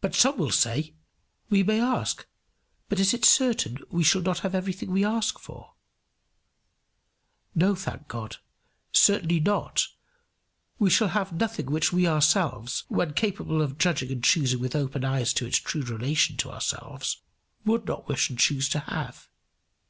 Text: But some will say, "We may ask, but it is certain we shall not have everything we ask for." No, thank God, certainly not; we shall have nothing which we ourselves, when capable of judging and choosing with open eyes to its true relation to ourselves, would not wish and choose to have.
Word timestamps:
But 0.00 0.14
some 0.14 0.38
will 0.38 0.50
say, 0.50 0.94
"We 1.50 1.62
may 1.62 1.78
ask, 1.78 2.26
but 2.88 2.98
it 2.98 3.12
is 3.12 3.28
certain 3.28 3.76
we 3.90 4.02
shall 4.02 4.22
not 4.22 4.38
have 4.38 4.54
everything 4.54 4.90
we 4.90 5.04
ask 5.04 5.38
for." 5.38 5.74
No, 7.54 7.74
thank 7.74 8.08
God, 8.08 8.38
certainly 8.90 9.40
not; 9.40 9.86
we 10.78 10.88
shall 10.88 11.08
have 11.08 11.30
nothing 11.34 11.66
which 11.66 11.92
we 11.92 12.06
ourselves, 12.08 12.84
when 12.88 13.12
capable 13.12 13.60
of 13.60 13.76
judging 13.76 14.10
and 14.10 14.24
choosing 14.24 14.60
with 14.60 14.74
open 14.74 15.04
eyes 15.04 15.34
to 15.34 15.44
its 15.46 15.58
true 15.58 15.82
relation 15.82 16.38
to 16.38 16.50
ourselves, 16.50 17.18
would 17.66 17.84
not 17.84 18.08
wish 18.08 18.30
and 18.30 18.38
choose 18.38 18.66
to 18.70 18.78
have. 18.78 19.28